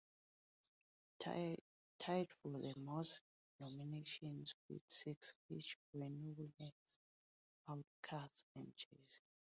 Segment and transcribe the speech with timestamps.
[1.19, 1.59] Tied
[2.41, 3.21] for the most
[3.59, 6.71] nominations, with six each, were Knowles,
[7.69, 9.19] Outkast, and Jay-Z.